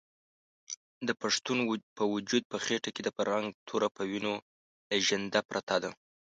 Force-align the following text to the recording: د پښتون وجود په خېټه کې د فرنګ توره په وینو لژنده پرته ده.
د 1.07 1.09
پښتون 1.21 1.57
وجود 2.13 2.43
په 2.51 2.57
خېټه 2.65 2.89
کې 2.95 3.01
د 3.03 3.09
فرنګ 3.15 3.47
توره 3.67 3.89
په 3.95 4.03
وینو 4.09 4.33
لژنده 4.91 5.41
پرته 5.49 5.75
ده. 5.83 5.89